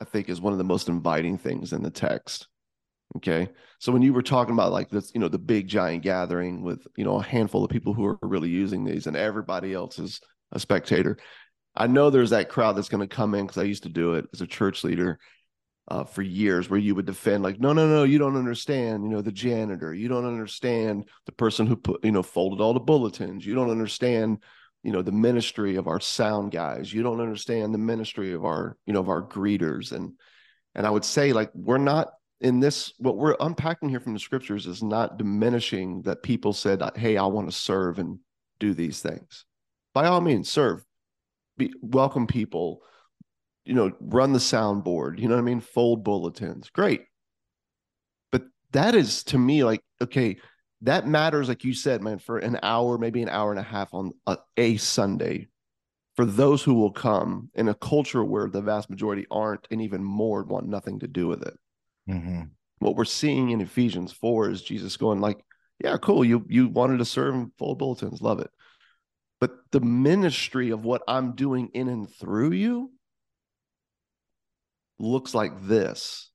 [0.00, 2.48] I think is one of the most inviting things in the text.
[3.16, 3.48] Okay.
[3.78, 6.86] So when you were talking about like this, you know, the big giant gathering with,
[6.96, 10.20] you know, a handful of people who are really using these and everybody else is
[10.52, 11.16] a spectator.
[11.76, 14.14] I know there's that crowd that's going to come in because I used to do
[14.14, 15.18] it as a church leader
[15.88, 19.10] uh, for years where you would defend like no no no you don't understand you
[19.10, 22.80] know the janitor you don't understand the person who put you know folded all the
[22.80, 24.38] bulletins you don't understand
[24.84, 28.76] you know the ministry of our sound guys you don't understand the ministry of our
[28.86, 30.12] you know of our greeters and
[30.74, 34.20] and i would say like we're not in this what we're unpacking here from the
[34.20, 38.18] scriptures is not diminishing that people said hey i want to serve and
[38.60, 39.44] do these things
[39.92, 40.84] by all means serve
[41.56, 42.82] be welcome people
[43.64, 45.60] you know, run the soundboard, you know what I mean?
[45.60, 46.70] Fold bulletins.
[46.70, 47.04] Great.
[48.30, 50.36] But that is to me like, okay,
[50.84, 53.92] that matters, like you said, man, for an hour, maybe an hour and a half
[53.92, 55.48] on a, a Sunday
[56.16, 60.04] for those who will come in a culture where the vast majority aren't and even
[60.04, 61.54] more want nothing to do with it.
[62.08, 62.42] Mm-hmm.
[62.78, 65.38] What we're seeing in Ephesians 4 is Jesus going like,
[65.82, 66.24] yeah, cool.
[66.24, 68.50] You you wanted to serve and fold bulletins, love it.
[69.40, 72.92] But the ministry of what I'm doing in and through you
[74.98, 76.30] looks like this.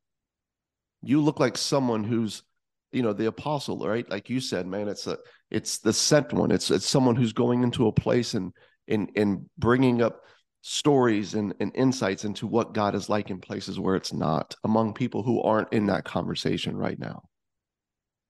[1.01, 2.43] You look like someone who's,
[2.91, 4.10] you know, the apostle, right?
[4.10, 5.17] Like you said, man, it's a,
[5.52, 6.52] it's the sent one.
[6.52, 8.52] It's it's someone who's going into a place and
[8.88, 10.21] and and bringing up
[10.62, 14.93] stories and, and insights into what God is like in places where it's not among
[14.93, 17.23] people who aren't in that conversation right now.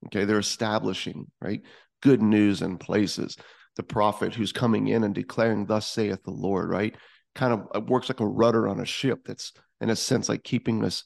[0.05, 1.61] Okay, they're establishing right
[2.01, 3.37] good news in places.
[3.75, 6.95] The prophet who's coming in and declaring, "Thus saith the Lord," right,
[7.35, 10.43] kind of uh, works like a rudder on a ship that's in a sense like
[10.43, 11.03] keeping us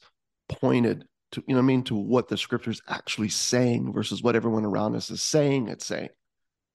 [0.48, 4.22] pointed to you know what I mean to what the scripture is actually saying versus
[4.22, 6.08] what everyone around us is saying it's saying.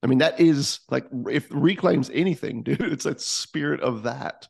[0.01, 4.47] I mean that is like if reclaims anything, dude, it's that spirit of that.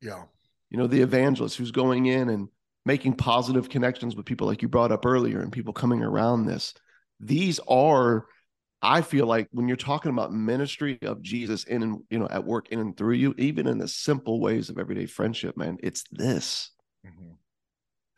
[0.00, 0.24] Yeah.
[0.70, 2.48] You know, the evangelist who's going in and
[2.84, 6.74] making positive connections with people like you brought up earlier and people coming around this.
[7.20, 8.26] These are
[8.80, 12.44] I feel like when you're talking about ministry of Jesus in and you know at
[12.44, 16.04] work in and through you, even in the simple ways of everyday friendship, man, it's
[16.12, 16.70] this.
[17.04, 17.32] Mm-hmm.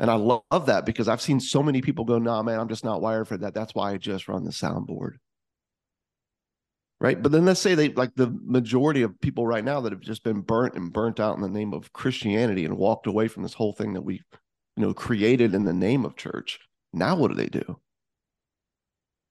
[0.01, 2.69] And I love, love that because I've seen so many people go, nah, man, I'm
[2.69, 3.53] just not wired for that.
[3.53, 5.17] That's why I just run the soundboard.
[6.99, 7.23] Right.
[7.23, 10.25] But then let's say they like the majority of people right now that have just
[10.25, 13.55] been burnt and burnt out in the name of Christianity and walked away from this
[13.55, 14.23] whole thing that we,
[14.77, 16.59] you know, created in the name of church.
[16.93, 17.79] Now what do they do?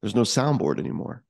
[0.02, 1.24] There's no soundboard anymore.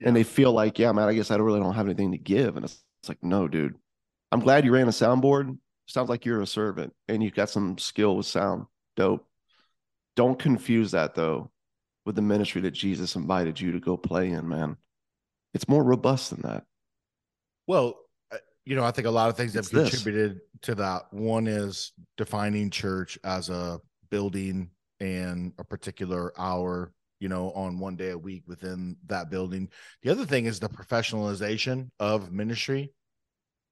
[0.00, 0.08] Yeah.
[0.08, 2.56] And they feel like, yeah, man, I guess I really don't have anything to give.
[2.56, 3.76] And it's, it's like, no, dude.
[4.32, 5.58] I'm glad you ran a soundboard.
[5.86, 8.66] Sounds like you're a servant and you've got some skill with sound.
[8.96, 9.26] Dope.
[10.16, 11.50] Don't confuse that though
[12.06, 14.76] with the ministry that Jesus invited you to go play in, man.
[15.52, 16.64] It's more robust than that.
[17.66, 17.94] Well,
[18.64, 20.40] you know, I think a lot of things have contributed this.
[20.62, 21.12] to that.
[21.12, 24.70] One is defining church as a building
[25.00, 29.70] and a particular hour you know, on one day a week within that building.
[30.02, 32.92] The other thing is the professionalization of ministry.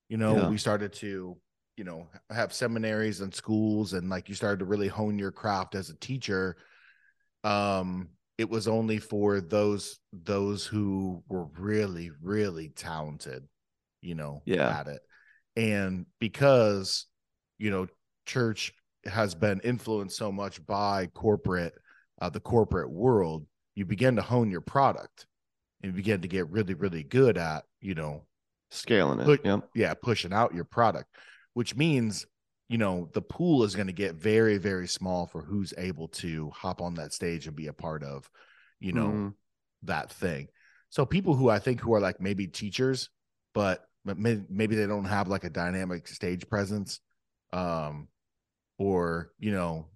[0.09, 0.49] You know, Yeah.
[0.49, 1.37] we started to,
[1.77, 5.75] you know, have seminaries and schools and like you started to really hone your craft
[5.75, 6.57] as a teacher.
[7.45, 8.09] Um,
[8.39, 13.45] it was only for those those who were really, really talented,
[14.01, 14.69] you know, Yeah.
[14.69, 15.01] at it.
[15.57, 17.07] And because,
[17.59, 17.87] you know,
[18.27, 18.73] church
[19.05, 21.75] has been influenced so much by corporate
[22.21, 25.27] uh, the corporate world, you begin to hone your product
[25.83, 28.27] and you begin to get really, really good at, you know,
[28.71, 29.27] Scaling it.
[29.75, 31.09] Yeah, pushing out your product,
[31.55, 32.27] which means,
[32.69, 36.51] you know, the pool is going to get very, very small for who's able to
[36.51, 38.29] hop on that stage and be a part of,
[38.81, 39.35] you know, Mhm.
[39.83, 40.49] that thing.
[40.91, 43.11] So people who I think who are like maybe teachers,
[43.55, 47.01] but maybe they don't have like a dynamic stage presence,
[47.53, 48.09] um,
[48.79, 49.89] or you know,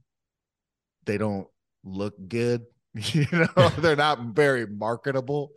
[1.05, 1.49] they don't
[1.85, 2.67] look good.
[3.13, 5.53] You know, they're not very marketable.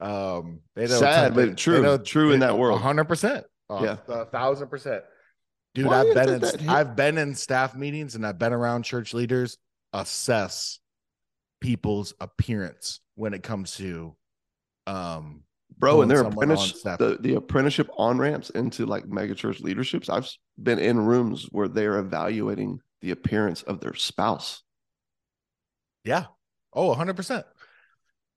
[0.00, 1.82] Um, they don't Sad, they- but true.
[1.82, 2.80] they True in that world.
[2.80, 3.44] hundred percent.
[3.70, 3.98] Yeah.
[4.08, 5.04] a thousand percent.
[5.74, 8.82] Dude, Why I've been in hit- I've been in staff meetings and I've been around
[8.82, 9.56] church leaders
[9.92, 10.78] assess
[11.60, 14.16] people's appearance when it comes to
[14.86, 15.42] um
[15.78, 20.08] bro, and their apprentice the, the apprenticeship on ramps into like megachurch leaderships.
[20.08, 20.28] I've
[20.60, 24.62] been in rooms where they're evaluating the appearance of their spouse.
[26.04, 26.26] yeah.
[26.72, 27.42] Oh, 100%.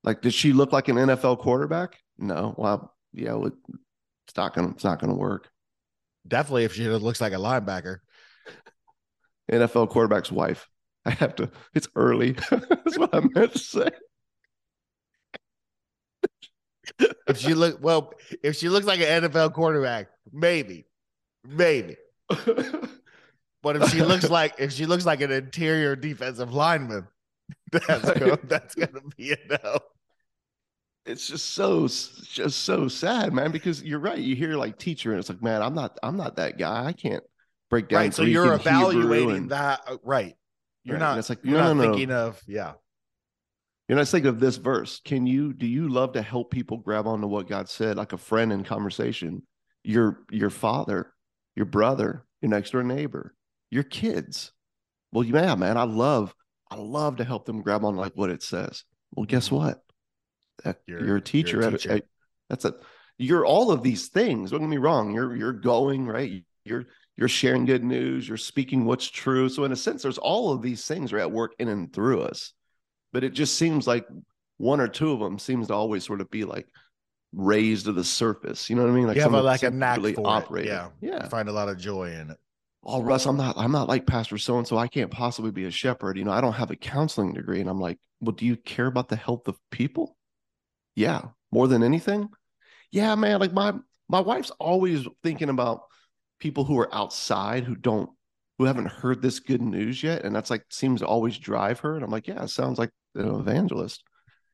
[0.03, 1.99] Like, did she look like an NFL quarterback?
[2.17, 2.55] No.
[2.57, 5.49] Well, yeah, it's not gonna it's not gonna work.
[6.27, 7.97] Definitely if she looks like a linebacker.
[9.51, 10.67] NFL quarterback's wife.
[11.05, 11.51] I have to.
[11.73, 12.31] It's early.
[12.49, 13.89] That's what I meant to say.
[17.27, 20.85] If she look well, if she looks like an NFL quarterback, maybe.
[21.45, 21.97] Maybe.
[23.63, 27.07] But if she looks like if she looks like an interior defensive lineman,
[27.71, 29.79] that's gonna, that's gonna be a no.
[31.05, 33.51] It's just so just so sad, man.
[33.51, 34.17] Because you're right.
[34.17, 36.85] You hear like teacher, and it's like, man, I'm not I'm not that guy.
[36.85, 37.23] I can't
[37.69, 37.99] break down.
[37.99, 38.13] Right.
[38.13, 40.35] So you're evaluating and- that uh, right.
[40.85, 41.91] You're Right, not and it's like, you're no, not no, no.
[41.91, 42.73] thinking of yeah.
[43.87, 45.01] You're not thinking of this verse.
[45.03, 48.17] Can you do you love to help people grab onto what God said, like a
[48.17, 49.43] friend in conversation?
[49.83, 51.13] Your your father,
[51.55, 53.33] your brother, your next door neighbor,
[53.69, 54.51] your kids.
[55.11, 56.33] Well, yeah, man, I love
[56.71, 58.83] I love to help them grab on like what it says.
[59.15, 59.57] Well, guess Mhm.
[59.57, 59.81] what?
[60.63, 61.61] That, You're- you're, you're a teacher.
[61.63, 61.91] at a- teacher.
[61.93, 62.05] at-
[62.49, 62.75] that's a
[63.17, 64.51] you're all of these things.
[64.51, 65.13] Don't get me wrong.
[65.13, 66.43] You're you're going right.
[66.65, 66.85] You're
[67.15, 68.27] you're sharing good news.
[68.27, 69.49] You're speaking what's true.
[69.49, 72.23] So in a sense, there's all of these things are at work in and through
[72.23, 72.53] us.
[73.11, 74.07] But it just seems like
[74.57, 76.67] one or two of them seems to always sort of be like
[77.33, 78.69] raised to the surface.
[78.69, 79.07] You know what I mean?
[79.07, 80.27] Like You have a, like a knack really for it.
[80.27, 80.89] operate Yeah.
[81.01, 81.27] Yeah.
[81.27, 82.37] Find a lot of joy in it.
[82.83, 84.77] Oh, Russ, I'm not I'm not like Pastor so and so.
[84.77, 86.17] I can't possibly be a shepherd.
[86.17, 87.61] You know, I don't have a counseling degree.
[87.61, 90.17] And I'm like, well, do you care about the health of people?
[90.95, 92.29] Yeah, more than anything.
[92.91, 93.39] Yeah, man.
[93.39, 93.73] Like my
[94.09, 95.83] my wife's always thinking about
[96.39, 98.09] people who are outside who don't
[98.57, 101.95] who haven't heard this good news yet, and that's like seems to always drive her.
[101.95, 104.03] And I'm like, yeah, it sounds like an evangelist.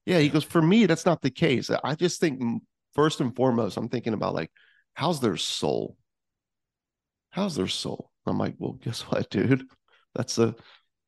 [0.06, 0.86] Yeah, he goes for me.
[0.86, 1.70] That's not the case.
[1.84, 2.42] I just think
[2.96, 4.52] first and foremost, I'm thinking about like,
[4.94, 5.98] how's their soul?
[7.32, 8.10] How's their soul?
[8.26, 9.66] I'm like, well, guess what, dude?
[10.16, 10.56] That's a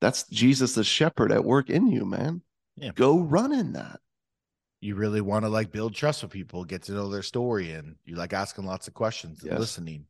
[0.00, 2.42] that's Jesus the shepherd at work in you, man.
[2.76, 2.90] Yeah.
[2.94, 4.00] Go run in that.
[4.82, 7.94] You really want to like build trust with people, get to know their story, and
[8.04, 9.60] you like asking lots of questions and Yes.
[9.60, 10.06] listening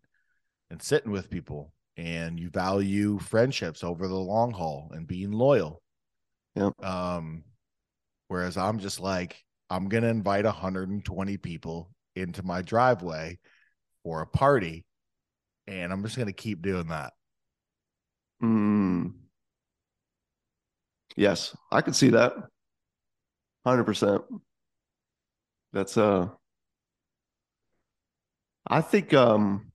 [0.70, 1.74] and sitting with people.
[1.98, 5.82] And you value friendships over the long haul and being loyal.
[6.54, 6.82] Yep.
[6.82, 7.44] Um,
[8.28, 13.38] whereas I'm just like, I'm gonna invite 120 people into my driveway
[14.02, 14.86] for a party,
[15.66, 17.12] and I'm just gonna keep doing that.
[18.42, 19.12] Mm.
[21.14, 22.32] Yes, I could see that.
[23.64, 24.24] 100%.
[25.72, 26.28] That's uh
[28.66, 29.72] I think um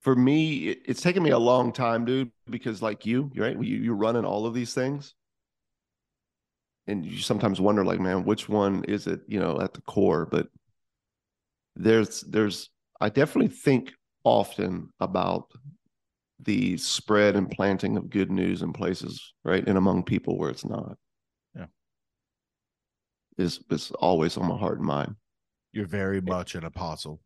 [0.00, 3.76] for me it, it's taken me a long time, dude, because like you, right, you
[3.78, 5.14] you're running all of these things.
[6.86, 10.26] And you sometimes wonder like, man, which one is it, you know, at the core,
[10.26, 10.48] but
[11.76, 13.92] there's there's I definitely think
[14.24, 15.50] often about
[16.40, 19.66] the spread and planting of good news in places, right?
[19.66, 20.96] And among people where it's not.
[23.40, 25.16] Is is always on my heart and mind.
[25.72, 27.22] You're very much an apostle.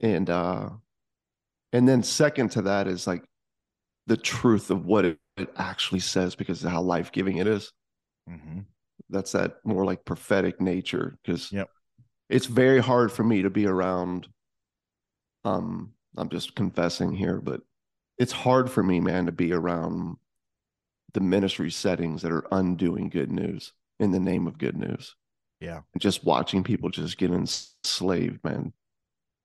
[0.00, 0.68] And uh
[1.72, 3.24] and then second to that is like
[4.06, 7.72] the truth of what it, it actually says because of how life-giving it is.
[8.28, 8.66] Mhm.
[9.08, 11.16] That's that more like prophetic nature.
[11.22, 11.70] Because Yep.
[12.28, 14.28] it's very hard for me to be around.
[15.44, 17.62] Um, I'm just confessing here, but
[18.18, 20.16] it's hard for me, man, to be around
[21.14, 25.14] the ministry settings that are undoing good news in the name of good news.
[25.60, 25.80] Yeah.
[25.92, 28.72] And just watching people just get enslaved, man,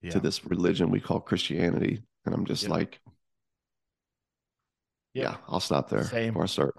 [0.01, 0.11] Yeah.
[0.11, 2.03] to this religion we call Christianity.
[2.25, 2.71] And I'm just Yep.
[2.71, 3.01] like,
[5.13, 5.23] Yep.
[5.23, 6.33] yeah, I'll stop there Same.
[6.33, 6.75] before I start.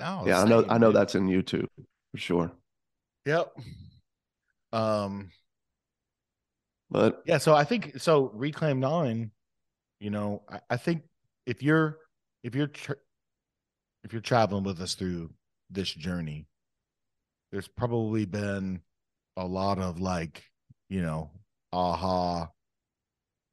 [0.00, 1.68] Oh, yeah, I know same, I know that's in YouTube
[2.10, 2.52] for sure.
[3.26, 3.56] Yep.
[4.72, 5.30] Um.
[6.90, 7.38] But Yeah.
[7.38, 8.30] So I think so.
[8.30, 9.30] Reclaim Nine.
[10.00, 11.02] You know, I, I think
[11.46, 11.98] if you're
[12.42, 12.96] if you're tra-
[14.02, 15.32] if you're traveling with us through
[15.70, 16.46] this journey,
[17.52, 18.80] there's probably been
[19.36, 20.42] a lot of like
[20.92, 21.30] you know,
[21.72, 22.50] aha.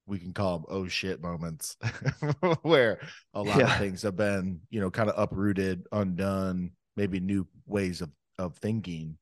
[0.05, 1.77] We can call them oh shit moments
[2.63, 2.99] where
[3.33, 8.01] a lot of things have been, you know, kind of uprooted, undone, maybe new ways
[8.01, 9.17] of of thinking.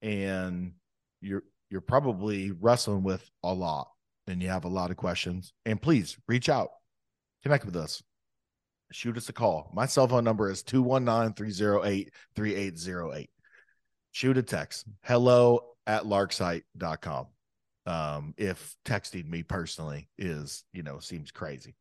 [0.00, 0.72] And
[1.20, 3.88] you're you're probably wrestling with a lot
[4.26, 5.52] and you have a lot of questions.
[5.64, 6.70] And please reach out,
[7.44, 8.02] connect with us,
[8.90, 9.70] shoot us a call.
[9.72, 13.30] My cell phone number is 219 308 3808.
[14.12, 17.26] Shoot a text hello at larksite.com.
[17.84, 21.74] Um, if texting me personally is, you know, seems crazy.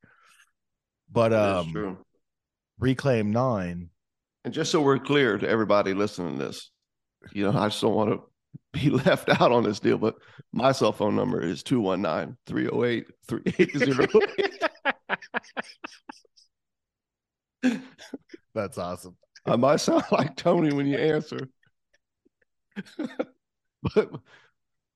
[1.12, 1.98] But um, true.
[2.80, 3.90] Reclaim Nine,
[4.44, 6.72] And just so we're clear to everybody listening to this,
[7.34, 8.22] you know, I just don't want to
[8.80, 10.16] be left out on this deal, but
[10.54, 14.64] my cell phone number is 219 308 3808.
[18.56, 19.18] that's awesome.
[19.46, 21.48] I might sound like Tony when you answer.
[23.96, 24.12] but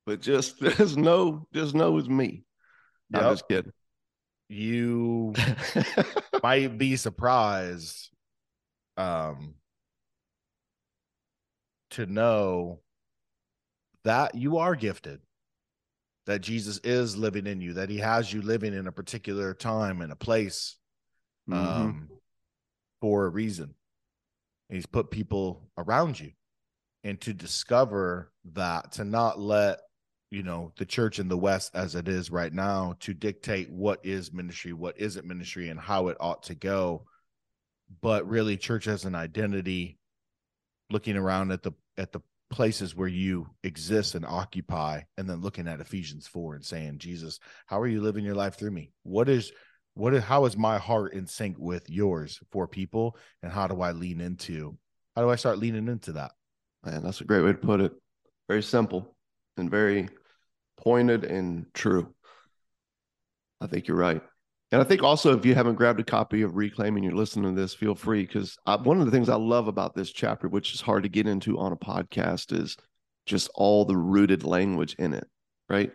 [0.06, 2.44] but just there's no just know it's me.
[3.14, 3.72] I'm just kidding.
[4.48, 5.34] You
[6.44, 8.10] might be surprised
[8.98, 9.56] um
[11.92, 12.80] to know
[14.04, 15.22] that you are gifted
[16.26, 20.02] that Jesus is living in you that he has you living in a particular time
[20.02, 20.78] and a place
[21.50, 21.56] Mhm.
[21.56, 22.10] um
[23.02, 23.76] for a reason
[24.70, 26.32] he's put people around you
[27.06, 29.80] and to discover that to not let
[30.32, 34.04] you know the church in the west as it is right now to dictate what
[34.04, 37.06] is ministry what isn't ministry and how it ought to go.
[38.02, 40.00] But really church has an identity
[40.90, 45.68] looking around at the at the places where you exist and occupy and then looking
[45.68, 48.92] at Ephesians 4 and saying Jesus how are you living your life through me?
[49.04, 49.52] What is
[49.94, 53.80] what is how is my heart in sync with yours for people and how do
[53.82, 54.76] I lean into
[55.16, 56.32] how do I start leaning into that
[56.86, 57.94] Man, that's a great way to put it.
[58.48, 59.16] Very simple
[59.58, 60.08] and very
[60.78, 62.14] pointed and true.
[63.60, 64.22] I think you're right.
[64.72, 67.56] And I think also, if you haven't grabbed a copy of Reclaim and you're listening
[67.56, 70.74] to this, feel free because one of the things I love about this chapter, which
[70.74, 72.76] is hard to get into on a podcast, is
[73.26, 75.28] just all the rooted language in it,
[75.70, 75.92] right?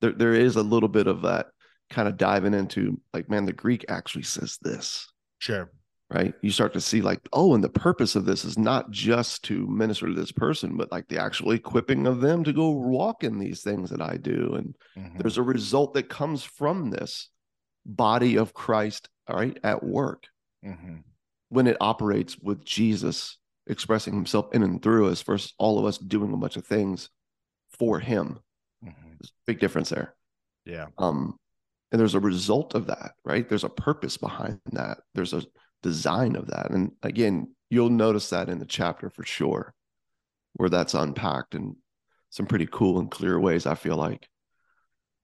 [0.00, 1.46] There, there is a little bit of that
[1.90, 5.08] kind of diving into, like, man, the Greek actually says this,
[5.38, 5.70] sure
[6.10, 6.34] right?
[6.40, 9.66] You start to see like, oh, and the purpose of this is not just to
[9.66, 13.38] minister to this person, but like the actual equipping of them to go walk in
[13.38, 14.54] these things that I do.
[14.54, 15.18] And Mhm.
[15.18, 17.30] there's a result that comes from this
[17.84, 20.28] body of Christ, all right, at work
[20.64, 21.02] Mhm.
[21.48, 25.98] when it operates with Jesus expressing himself in and through us versus all of us
[25.98, 27.10] doing a bunch of things
[27.70, 28.38] for him.
[28.84, 28.94] Mhm.
[29.18, 30.14] There's a big difference there.
[30.64, 31.38] yeah Um,
[31.92, 33.48] and there's a result of that, right?
[33.48, 34.98] There's a purpose behind that.
[35.14, 35.42] There's a
[35.86, 36.70] design of that.
[36.70, 39.74] And again, you'll notice that in the chapter for sure,
[40.54, 41.76] where that's unpacked in
[42.30, 44.28] some pretty cool and clear ways, I feel like.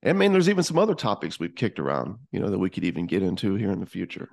[0.02, 2.70] And I mean, there's even some other topics we've kicked around, you know, that we
[2.70, 4.28] could even get into here in the future.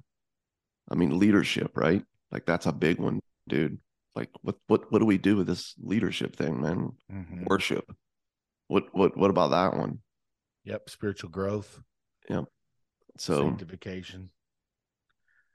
[0.91, 2.03] I mean, leadership, right?
[2.31, 3.79] Like that's a big one, dude.
[4.15, 6.91] Like what what what do we do with this leadership thing, man?
[7.11, 7.45] Mhm.
[7.47, 7.85] Worship.
[8.67, 9.99] What what what about that one?
[10.65, 11.81] yep spiritual growth
[12.29, 12.45] Yep.
[13.17, 14.29] So sanctification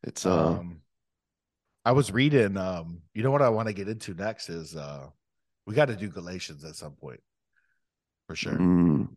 [0.05, 0.80] it's uh um
[1.84, 5.07] i was reading um you know what i want to get into next is uh
[5.66, 7.20] we got to do galatians at some point
[8.26, 8.52] for sure.
[8.52, 9.09] Mm,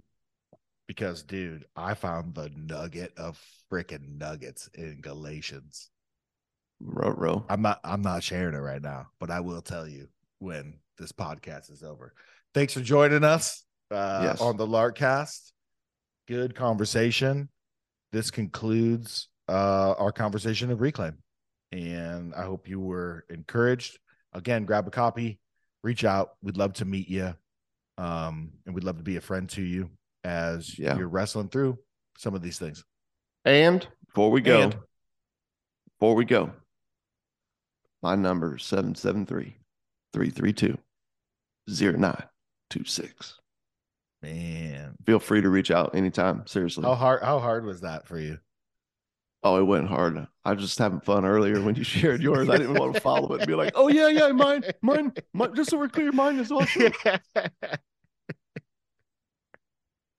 [0.87, 3.39] because dude i found the nugget of
[3.71, 5.89] freaking nuggets in galatians.
[6.79, 7.45] Row row.
[7.49, 10.07] i'm not i'm not sharing it right now but i will tell you
[10.39, 12.13] when this podcast is over.
[12.53, 14.41] Thanks for joining us uh Yes.
[14.41, 15.51] on the larkcast
[16.27, 17.49] good conversation.
[18.11, 21.13] This concludes uh our conversation of reclaim
[21.71, 23.99] and i hope you were encouraged
[24.33, 25.39] again grab a copy
[25.83, 27.33] reach out we'd love to meet you
[27.97, 29.89] um and we'd love to be a friend to you
[30.23, 30.97] as Yeah.
[30.97, 31.77] you're wrestling through
[32.17, 32.83] some of these things
[33.45, 34.77] And before we go, And-
[35.99, 36.51] before we go,
[38.03, 39.55] my number is 773
[40.13, 40.77] 332
[41.67, 43.39] 0926.
[44.21, 46.45] man Feel free to reach out anytime.
[46.47, 46.83] Seriously.
[46.83, 48.37] how hard how hard was that for you
[49.47, 50.27] Oh, it went hard.
[50.43, 52.49] I was just having fun earlier when you shared yours.
[52.49, 55.55] I didn't want to follow it and be like, "Oh yeah, yeah, mine, mine, mine."
[55.55, 56.91] Just so we're clear, mine is awesome.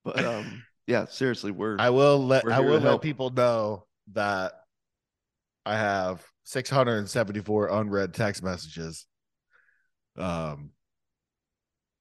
[0.03, 3.03] But um, yeah, seriously, we're I will let I will let help.
[3.03, 4.53] people know that
[5.67, 9.05] I have 674 unread text messages.
[10.17, 10.71] Um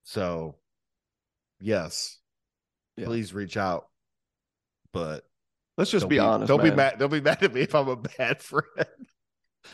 [0.06, 0.56] so
[1.60, 2.20] yes,
[2.96, 3.06] Yeah.
[3.06, 3.88] please reach out.
[4.94, 5.27] But
[5.78, 6.48] let's just don't be, honest.
[6.48, 7.00] Don't be mad.
[7.00, 8.88] Don't be mad at me if I'm a bad friend.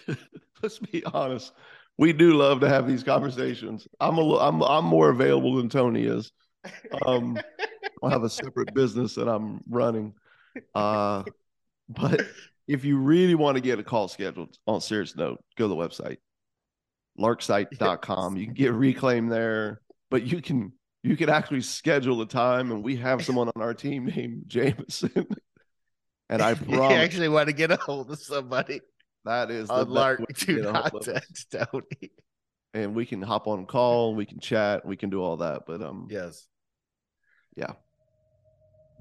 [0.61, 1.51] Let's be honest.
[1.97, 3.87] We do love to have these conversations.
[3.99, 6.31] I'm a I'm I'm more available than Tony is.
[7.05, 7.37] Um,
[8.03, 10.13] I have a separate business that I'm running.
[10.73, 11.23] Uh,
[11.89, 12.21] but
[12.67, 15.75] if you really want to get a call scheduled on serious note, go to the
[15.75, 16.17] website
[17.19, 18.37] larksite.com.
[18.37, 20.73] You can get reclaim there, but you can
[21.03, 25.27] you can actually schedule a time and we have someone on our team named Jameson.
[26.29, 28.81] And I If you actually want to get a hold of somebody
[29.25, 32.11] that is the Lark, way to do get a hold not text Tony.
[32.73, 35.63] and we can hop on call, we can chat, we can do all that.
[35.65, 36.47] But um Yes.
[37.55, 37.73] Yeah,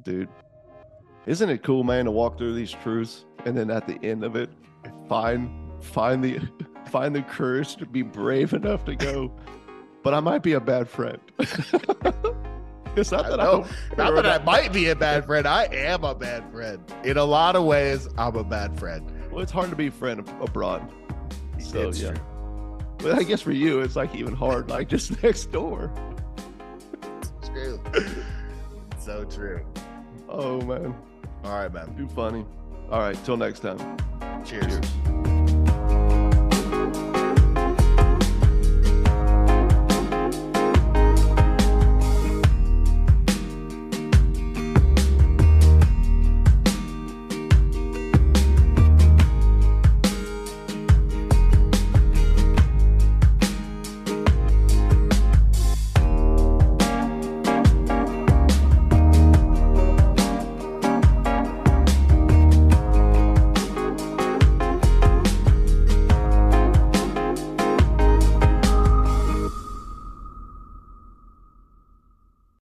[0.04, 0.28] dude.
[1.26, 4.36] Isn't it cool, man, to walk through these truths and then at the end of
[4.36, 4.50] it,
[5.08, 5.50] find
[5.82, 6.40] find the
[6.90, 9.32] find the courage to be brave enough to go.
[10.02, 11.20] But I might be a bad friend.
[12.96, 13.66] it's not I that I don't
[13.96, 15.46] that I might be a bad friend.
[15.46, 16.80] I am a bad friend.
[17.04, 19.10] In a lot of ways, I'm a bad friend.
[19.30, 20.90] Well, it's hard to be a friend abroad.
[21.58, 22.12] So It's yeah.
[22.12, 22.78] true.
[22.98, 25.90] But I guess for you, it's like even hard, like just next door.
[27.40, 27.80] It's true.
[28.98, 29.64] so true.
[30.28, 30.94] Oh man,
[31.44, 31.94] All right, man.
[31.96, 32.44] too funny.
[32.90, 33.78] All right, till next time.
[34.44, 34.66] Cheers.
[34.66, 35.11] Cheers.